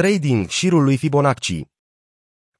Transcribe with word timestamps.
Trading, 0.00 0.48
șirul 0.48 0.84
lui 0.84 0.96
Fibonacci. 0.96 1.62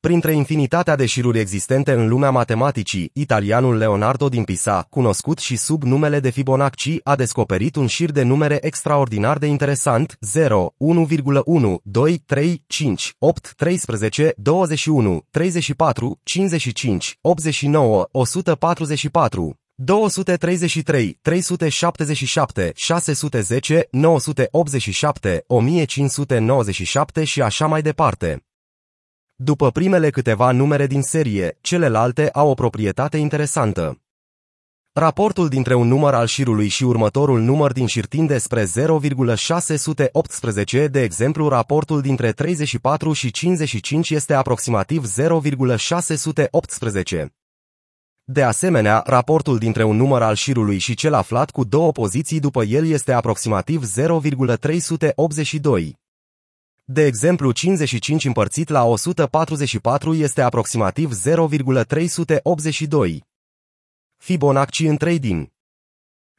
Printre 0.00 0.32
infinitatea 0.32 0.96
de 0.96 1.06
șiruri 1.06 1.38
existente 1.38 1.92
în 1.92 2.08
lumea 2.08 2.30
matematicii, 2.30 3.10
italianul 3.12 3.76
Leonardo 3.76 4.28
din 4.28 4.44
Pisa, 4.44 4.86
cunoscut 4.90 5.38
și 5.38 5.56
sub 5.56 5.82
numele 5.82 6.20
de 6.20 6.30
Fibonacci, 6.30 6.98
a 7.02 7.16
descoperit 7.16 7.76
un 7.76 7.86
șir 7.86 8.10
de 8.10 8.22
numere 8.22 8.58
extraordinar 8.66 9.38
de 9.38 9.46
interesant, 9.46 10.16
0, 10.20 10.74
1,1, 10.78 11.76
2, 11.82 12.18
3, 12.26 12.62
5, 12.66 13.14
8, 13.18 13.54
13, 13.56 14.34
21, 14.36 15.26
34, 15.30 16.20
55, 16.22 17.18
89, 17.20 18.08
144, 18.10 19.58
233, 19.76 21.18
377, 21.22 22.72
610, 22.74 23.88
987, 23.90 25.44
1597 25.46 27.24
și 27.24 27.42
așa 27.42 27.66
mai 27.66 27.82
departe. 27.82 28.44
După 29.34 29.70
primele 29.70 30.10
câteva 30.10 30.50
numere 30.50 30.86
din 30.86 31.02
serie, 31.02 31.58
celelalte 31.60 32.30
au 32.30 32.48
o 32.48 32.54
proprietate 32.54 33.16
interesantă. 33.16 33.98
Raportul 34.92 35.48
dintre 35.48 35.74
un 35.74 35.88
număr 35.88 36.14
al 36.14 36.26
șirului 36.26 36.68
și 36.68 36.84
următorul 36.84 37.40
număr 37.40 37.72
din 37.72 37.86
șir 37.86 38.06
tinde 38.06 38.38
spre 38.38 38.64
0,618, 38.64 40.86
de 40.86 41.02
exemplu 41.02 41.48
raportul 41.48 42.00
dintre 42.00 42.32
34 42.32 43.12
și 43.12 43.30
55 43.30 44.10
este 44.10 44.34
aproximativ 44.34 45.04
0,618. 45.04 47.34
De 48.26 48.42
asemenea, 48.42 49.02
raportul 49.06 49.58
dintre 49.58 49.84
un 49.84 49.96
număr 49.96 50.22
al 50.22 50.34
șirului 50.34 50.78
și 50.78 50.94
cel 50.94 51.14
aflat 51.14 51.50
cu 51.50 51.64
două 51.64 51.92
poziții 51.92 52.40
după 52.40 52.62
el 52.62 52.86
este 52.86 53.12
aproximativ 53.12 53.84
0,382. 53.84 55.98
De 56.84 57.06
exemplu, 57.06 57.50
55 57.50 58.24
împărțit 58.24 58.68
la 58.68 58.84
144 58.84 60.14
este 60.14 60.42
aproximativ 60.42 61.12
0,382. 61.12 63.24
Fibonacci 64.16 64.80
în 64.80 64.96
trading 64.96 65.52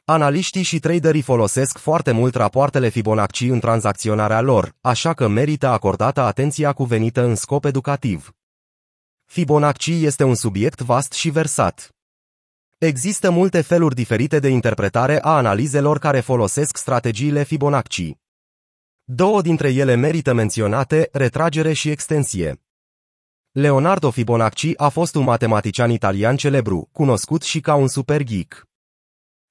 Analiștii 0.05 0.63
și 0.63 0.79
traderii 0.79 1.21
folosesc 1.21 1.77
foarte 1.77 2.11
mult 2.11 2.35
rapoartele 2.35 2.89
Fibonacci 2.89 3.41
în 3.41 3.59
tranzacționarea 3.59 4.41
lor, 4.41 4.75
așa 4.81 5.13
că 5.13 5.27
merită 5.27 5.67
acordată 5.67 6.21
atenția 6.21 6.73
cuvenită 6.73 7.23
în 7.23 7.35
scop 7.35 7.65
educativ. 7.65 8.35
Fibonacci 9.25 9.87
este 9.87 10.23
un 10.23 10.35
subiect 10.35 10.81
vast 10.81 11.11
și 11.11 11.29
versat. 11.29 11.89
Există 12.77 13.29
multe 13.29 13.61
feluri 13.61 13.95
diferite 13.95 14.39
de 14.39 14.47
interpretare 14.47 15.21
a 15.21 15.35
analizelor 15.35 15.99
care 15.99 16.19
folosesc 16.19 16.77
strategiile 16.77 17.43
Fibonacci. 17.43 18.11
Două 19.03 19.41
dintre 19.41 19.73
ele 19.73 19.95
merită 19.95 20.33
menționate, 20.33 21.09
retragere 21.11 21.73
și 21.73 21.89
extensie. 21.89 22.61
Leonardo 23.51 24.11
Fibonacci 24.11 24.73
a 24.77 24.89
fost 24.89 25.15
un 25.15 25.23
matematician 25.23 25.89
italian 25.89 26.35
celebru, 26.37 26.89
cunoscut 26.91 27.41
și 27.41 27.59
ca 27.59 27.75
un 27.75 27.87
super 27.87 28.23
geek. 28.23 28.67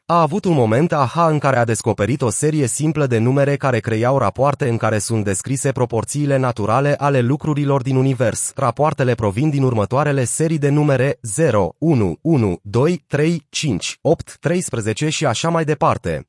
A 0.07 0.21
avut 0.21 0.45
un 0.45 0.53
moment 0.53 0.93
aha 0.93 1.29
în 1.29 1.39
care 1.39 1.57
a 1.57 1.65
descoperit 1.65 2.23
o 2.23 2.31
serie 2.31 2.67
simplă 2.67 3.07
de 3.07 3.19
numere 3.19 3.57
care 3.57 3.81
creiau 3.81 4.19
rapoarte 4.19 4.69
în 4.69 4.77
care 4.77 4.99
sunt 4.99 5.25
descrise 5.25 5.73
proporțiile 5.73 6.37
naturale 6.37 6.95
ale 6.95 7.21
lucrurilor 7.21 7.83
din 7.83 7.97
univers. 7.97 8.53
Rapoartele 8.57 9.15
provin 9.15 9.51
din 9.51 9.63
următoarele 9.63 10.25
serii 10.25 10.59
de 10.59 10.69
numere 10.69 11.19
0, 11.23 11.75
1, 11.79 12.19
1, 12.21 12.59
2, 12.63 13.05
3, 13.07 13.47
5, 13.49 13.99
8, 14.01 14.37
13 14.41 15.09
și 15.09 15.27
așa 15.27 15.49
mai 15.49 15.65
departe. 15.65 16.29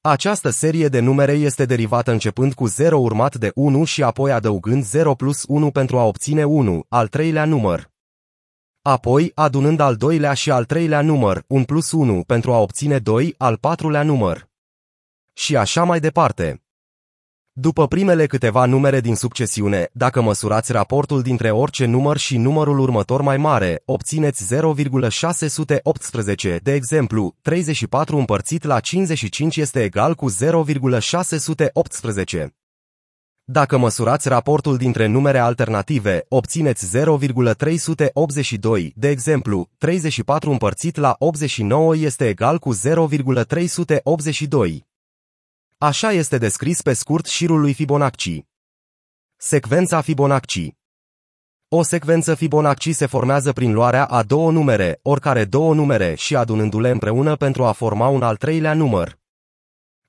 Această 0.00 0.50
serie 0.50 0.88
de 0.88 1.00
numere 1.00 1.32
este 1.32 1.64
derivată 1.64 2.10
începând 2.10 2.54
cu 2.54 2.66
0 2.66 2.98
urmat 2.98 3.34
de 3.34 3.50
1 3.54 3.84
și 3.84 4.02
apoi 4.02 4.32
adăugând 4.32 4.84
0 4.84 5.14
plus 5.14 5.44
1 5.48 5.70
pentru 5.70 5.98
a 5.98 6.04
obține 6.04 6.44
1, 6.44 6.84
al 6.88 7.06
treilea 7.08 7.44
număr. 7.44 7.94
Apoi, 8.88 9.32
adunând 9.34 9.80
al 9.80 9.96
doilea 9.96 10.32
și 10.32 10.50
al 10.50 10.64
treilea 10.64 11.00
număr, 11.00 11.44
1 11.46 11.64
plus 11.64 11.92
1 11.92 12.22
pentru 12.26 12.52
a 12.52 12.58
obține 12.58 12.98
2, 12.98 13.34
al 13.38 13.56
patrulea 13.56 14.02
număr. 14.02 14.48
Și 15.32 15.56
așa 15.56 15.84
mai 15.84 16.00
departe. 16.00 16.62
După 17.52 17.86
primele 17.86 18.26
câteva 18.26 18.64
numere 18.64 19.00
din 19.00 19.14
succesiune, 19.14 19.88
dacă 19.92 20.20
măsurați 20.20 20.72
raportul 20.72 21.22
dintre 21.22 21.50
orice 21.50 21.84
număr 21.84 22.16
și 22.16 22.36
numărul 22.36 22.78
următor 22.78 23.20
mai 23.20 23.36
mare, 23.36 23.82
obțineți 23.84 24.44
0,618. 24.44 26.60
De 26.62 26.72
exemplu, 26.72 27.34
34 27.42 28.16
împărțit 28.16 28.64
la 28.64 28.80
55 28.80 29.56
este 29.56 29.82
egal 29.82 30.14
cu 30.14 30.28
0,618. 30.28 32.55
Dacă 33.48 33.76
măsurați 33.76 34.28
raportul 34.28 34.76
dintre 34.76 35.06
numere 35.06 35.38
alternative, 35.38 36.24
obțineți 36.28 36.96
0,382. 36.96 38.92
De 38.96 39.08
exemplu, 39.08 39.68
34 39.78 40.50
împărțit 40.50 40.96
la 40.96 41.16
89 41.18 41.96
este 41.96 42.28
egal 42.28 42.58
cu 42.58 42.72
0,382. 42.72 44.86
Așa 45.78 46.12
este 46.12 46.38
descris 46.38 46.82
pe 46.82 46.92
scurt 46.92 47.26
șirul 47.26 47.60
lui 47.60 47.72
Fibonacci. 47.72 48.44
Secvența 49.36 50.00
Fibonacci 50.00 50.74
O 51.68 51.82
secvență 51.82 52.34
Fibonacci 52.34 52.94
se 52.94 53.06
formează 53.06 53.52
prin 53.52 53.72
luarea 53.72 54.04
a 54.04 54.22
două 54.22 54.50
numere, 54.50 54.98
oricare 55.02 55.44
două 55.44 55.74
numere 55.74 56.14
și 56.14 56.36
adunându-le 56.36 56.90
împreună 56.90 57.36
pentru 57.36 57.64
a 57.64 57.72
forma 57.72 58.08
un 58.08 58.22
al 58.22 58.36
treilea 58.36 58.74
număr. 58.74 59.18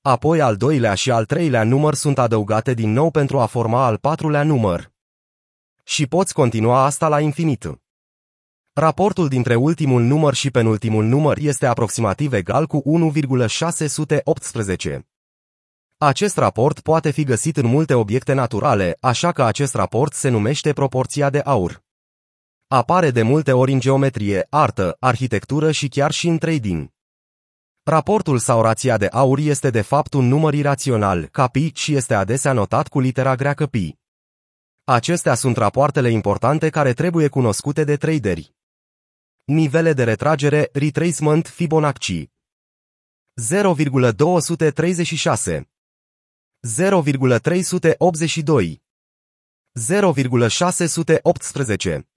Apoi 0.08 0.42
al 0.42 0.56
doilea 0.56 0.94
și 0.94 1.12
al 1.12 1.26
treilea 1.26 1.64
număr 1.64 1.94
sunt 1.94 2.18
adăugate 2.18 2.74
din 2.74 2.92
nou 2.92 3.12
pentru 3.12 3.40
a 3.40 3.46
forma 3.46 3.86
al 3.86 3.98
patrulea 3.98 4.44
număr. 4.44 4.92
Și 5.84 6.08
poți 6.08 6.34
continua 6.34 6.84
asta 6.84 7.08
la 7.08 7.20
infinit. 7.20 7.80
Raportul 8.74 9.28
dintre 9.28 9.56
ultimul 9.56 10.02
număr 10.02 10.34
și 10.34 10.52
penultimul 10.52 11.06
număr 11.06 11.38
este 11.38 11.66
aproximativ 11.66 12.34
egal 12.34 12.68
cu 12.68 12.82
1,618. 12.86 15.08
Acest 15.98 16.38
raport 16.38 16.80
poate 16.80 17.12
fi 17.12 17.24
găsit 17.24 17.58
în 17.58 17.66
multe 17.66 17.94
obiecte 17.94 18.34
naturale, 18.34 18.98
așa 19.00 19.32
că 19.32 19.44
acest 19.44 19.74
raport 19.74 20.14
se 20.14 20.30
numește 20.30 20.74
proporția 20.74 21.30
de 21.30 21.40
aur. 21.40 21.84
Apare 22.68 23.12
de 23.12 23.22
multe 23.22 23.52
ori 23.52 23.72
în 23.72 23.80
geometrie, 23.80 24.48
artă, 24.50 24.98
arhitectură 25.00 25.72
și 25.72 25.88
chiar 25.88 26.12
și 26.12 26.28
în 26.28 26.38
trading. 26.38 26.96
Raportul 27.90 28.40
sau 28.40 28.62
rația 28.62 28.98
de 28.98 29.06
aur 29.06 29.40
este 29.40 29.70
de 29.70 29.82
fapt 29.82 30.14
un 30.14 30.28
număr 30.28 30.54
irațional, 30.54 31.26
ca 31.26 31.48
pi, 31.48 31.72
și 31.74 31.96
este 31.96 32.14
adesea 32.14 32.54
notat 32.54 32.88
cu 32.88 33.00
litera 33.00 33.36
greacă 33.36 33.68
pi. 33.68 33.96
Acestea 34.84 35.36
sunt 35.36 35.58
rapoartele 35.58 36.10
importante 36.10 36.70
care 36.70 36.94
trebuie 36.94 37.28
cunoscute 37.28 37.84
de 37.84 37.96
traderi. 37.96 38.56
Nivele 39.44 39.94
de 39.94 40.04
retragere, 40.04 40.70
retracement 40.74 41.48
Fibonacci. 41.48 42.30
0,236 43.34 45.70
0,382 46.60 48.84
0,618 49.74 52.10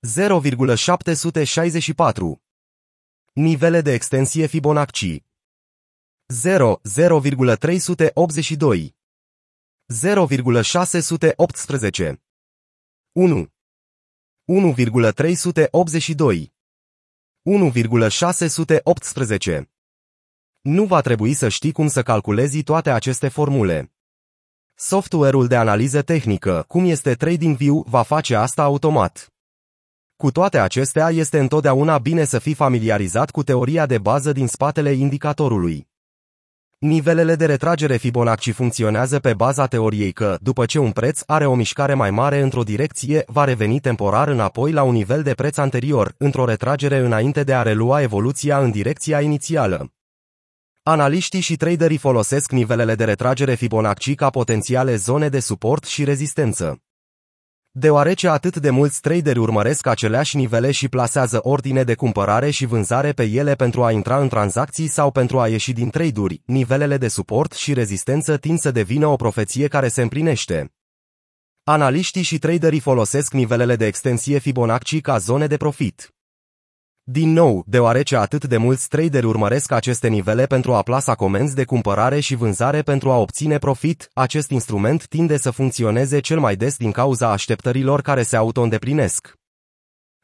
0,764 0.00 2.42
Nivele 3.38 3.80
de 3.80 3.92
extensie 3.92 4.46
Fibonacci. 4.46 5.22
0, 6.26 6.80
0,382 6.82 8.96
0,618 9.86 12.22
1 13.12 13.52
1,382 14.44 16.52
1,618 17.42 19.70
Nu 20.60 20.84
va 20.84 21.00
trebui 21.00 21.34
să 21.34 21.48
știi 21.48 21.72
cum 21.72 21.88
să 21.88 22.02
calculezi 22.02 22.62
toate 22.62 22.90
aceste 22.90 23.28
formule. 23.28 23.92
Software-ul 24.74 25.46
de 25.46 25.56
analiză 25.56 26.02
tehnică, 26.02 26.64
cum 26.68 26.84
este 26.84 27.14
TradingView, 27.14 27.84
va 27.88 28.02
face 28.02 28.34
asta 28.34 28.62
automat. 28.62 29.32
Cu 30.22 30.30
toate 30.30 30.58
acestea, 30.58 31.10
este 31.10 31.38
întotdeauna 31.38 31.98
bine 31.98 32.24
să 32.24 32.38
fii 32.38 32.54
familiarizat 32.54 33.30
cu 33.30 33.42
teoria 33.42 33.86
de 33.86 33.98
bază 33.98 34.32
din 34.32 34.46
spatele 34.46 34.92
indicatorului. 34.92 35.88
Nivelele 36.78 37.34
de 37.34 37.46
retragere 37.46 37.96
Fibonacci 37.96 38.52
funcționează 38.52 39.18
pe 39.18 39.34
baza 39.34 39.66
teoriei 39.66 40.12
că, 40.12 40.38
după 40.40 40.66
ce 40.66 40.78
un 40.78 40.90
preț 40.90 41.22
are 41.26 41.46
o 41.46 41.54
mișcare 41.54 41.94
mai 41.94 42.10
mare 42.10 42.40
într-o 42.40 42.62
direcție, 42.62 43.22
va 43.26 43.44
reveni 43.44 43.80
temporar 43.80 44.28
înapoi 44.28 44.72
la 44.72 44.82
un 44.82 44.92
nivel 44.92 45.22
de 45.22 45.34
preț 45.34 45.56
anterior, 45.56 46.14
într-o 46.16 46.44
retragere 46.44 46.98
înainte 46.98 47.42
de 47.44 47.54
a 47.54 47.62
relua 47.62 48.02
evoluția 48.02 48.58
în 48.58 48.70
direcția 48.70 49.20
inițială. 49.20 49.92
Analiștii 50.82 51.40
și 51.40 51.56
traderii 51.56 51.98
folosesc 51.98 52.50
nivelele 52.50 52.94
de 52.94 53.04
retragere 53.04 53.54
Fibonacci 53.54 54.14
ca 54.14 54.30
potențiale 54.30 54.96
zone 54.96 55.28
de 55.28 55.40
suport 55.40 55.84
și 55.84 56.04
rezistență. 56.04 56.82
Deoarece 57.80 58.28
atât 58.28 58.56
de 58.56 58.70
mulți 58.70 59.00
traderi 59.00 59.38
urmăresc 59.38 59.86
aceleași 59.86 60.36
nivele 60.36 60.70
și 60.70 60.88
plasează 60.88 61.40
ordine 61.42 61.82
de 61.82 61.94
cumpărare 61.94 62.50
și 62.50 62.66
vânzare 62.66 63.12
pe 63.12 63.22
ele 63.22 63.54
pentru 63.54 63.84
a 63.84 63.92
intra 63.92 64.20
în 64.20 64.28
tranzacții 64.28 64.86
sau 64.86 65.10
pentru 65.10 65.40
a 65.40 65.48
ieși 65.48 65.72
din 65.72 65.90
trade-uri, 65.90 66.42
nivelele 66.44 66.96
de 66.96 67.08
suport 67.08 67.52
și 67.52 67.72
rezistență 67.72 68.36
tind 68.36 68.58
să 68.58 68.70
devină 68.70 69.06
o 69.06 69.16
profeție 69.16 69.68
care 69.68 69.88
se 69.88 70.02
împlinește. 70.02 70.72
Analiștii 71.64 72.22
și 72.22 72.38
traderii 72.38 72.80
folosesc 72.80 73.32
nivelele 73.32 73.76
de 73.76 73.86
extensie 73.86 74.38
Fibonacci 74.38 75.00
ca 75.00 75.18
zone 75.18 75.46
de 75.46 75.56
profit. 75.56 76.17
Din 77.10 77.32
nou, 77.32 77.64
deoarece 77.66 78.16
atât 78.16 78.44
de 78.44 78.56
mulți 78.56 78.88
traderi 78.88 79.26
urmăresc 79.26 79.70
aceste 79.70 80.08
nivele 80.08 80.46
pentru 80.46 80.74
a 80.74 80.82
plasa 80.82 81.14
comenzi 81.14 81.54
de 81.54 81.64
cumpărare 81.64 82.20
și 82.20 82.34
vânzare 82.34 82.82
pentru 82.82 83.10
a 83.10 83.16
obține 83.16 83.58
profit, 83.58 84.10
acest 84.12 84.50
instrument 84.50 85.06
tinde 85.06 85.36
să 85.36 85.50
funcționeze 85.50 86.20
cel 86.20 86.38
mai 86.38 86.56
des 86.56 86.76
din 86.76 86.90
cauza 86.90 87.30
așteptărilor 87.30 88.00
care 88.00 88.22
se 88.22 88.36
auto-îndeplinesc. 88.36 89.34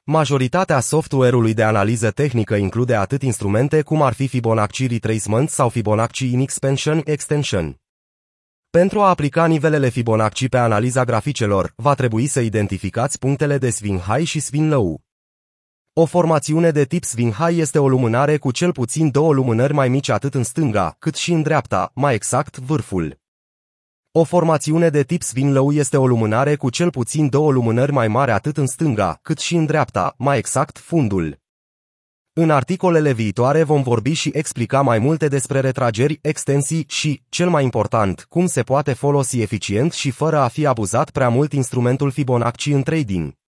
Majoritatea 0.05 0.81
software-ului 0.81 1.55
de 1.55 1.63
analiză 1.63 2.11
tehnică 2.11 2.55
include 2.55 2.95
atât 2.95 3.23
instrumente 3.23 3.83
cum 3.83 4.03
ar 4.03 4.13
fi 4.13 4.27
Fibonacci 4.27 4.89
Retracement 4.89 5.51
sau 5.51 5.69
Fibonacci 5.69 6.21
In 6.21 6.41
Expansion 6.41 7.01
Extension. 7.05 7.77
Pentru 8.71 9.01
a 9.01 9.09
aplica 9.09 9.47
nivelele 9.47 9.89
Fibonacci 9.89 10.49
pe 10.49 10.59
analiza 10.59 11.05
graficelor, 11.05 11.73
va 11.77 11.95
trebui 11.95 12.27
să 12.27 12.41
identificați 12.41 13.19
punctele 13.19 13.59
de 13.59 13.71
swing 13.71 14.01
high 14.01 14.27
și 14.27 14.41
swing 14.41 14.73
low. 14.73 15.04
O 15.97 16.05
formațiune 16.05 16.71
de 16.71 16.85
tip 16.85 17.05
swing 17.05 17.33
high 17.33 17.59
este 17.59 17.79
o 17.79 17.89
lumânare 17.89 18.37
cu 18.37 18.51
cel 18.51 18.73
puțin 18.73 19.11
două 19.11 19.33
lumânări 19.33 19.73
mai 19.73 19.89
mici 19.89 20.09
atât 20.09 20.35
în 20.35 20.43
stânga, 20.43 20.97
cât 20.99 21.15
și 21.15 21.33
în 21.33 21.43
dreapta, 21.43 21.91
mai 21.95 22.15
exact, 22.15 22.59
vârful. 22.59 23.21
O 24.13 24.25
formațiune 24.25 24.89
de 24.89 25.03
tip 25.03 25.23
swing 25.23 25.55
low 25.55 25.73
este 25.73 25.97
o 25.97 26.07
lumânare 26.07 26.57
cu 26.57 26.71
cel 26.71 26.91
puțin 26.91 27.29
două 27.29 27.53
lumânări 27.53 27.93
mai 27.93 28.09
mari 28.09 28.31
atât 28.31 28.57
în 28.57 28.67
stânga, 28.67 29.19
cât 29.23 29.39
și 29.39 29.55
în 29.55 29.65
dreapta, 29.65 30.15
mai 30.19 30.39
exact, 30.39 30.79
fundul. 30.79 31.39
În 32.33 32.51
articolele 32.51 33.13
viitoare 33.13 33.63
vom 33.63 33.83
vorbi 33.83 34.13
și 34.13 34.31
explica 34.33 34.83
mai 34.83 34.99
multe 34.99 35.29
despre 35.29 35.61
retrageri, 35.61 36.19
extensii 36.23 36.85
și, 36.89 37.23
cel 37.29 37.49
mai 37.49 37.63
important, 37.63 38.27
cum 38.29 38.47
se 38.47 38.63
poate 38.63 38.93
folosi 38.93 39.41
eficient 39.41 39.93
și 39.93 40.11
fără 40.11 40.39
a 40.39 40.49
fi 40.49 40.67
abuzat 40.67 41.11
prea 41.11 41.29
mult 41.29 41.53
instrumentul 41.53 42.11
Fibonacci 42.11 42.67
în 42.67 42.83
trading. 42.83 43.43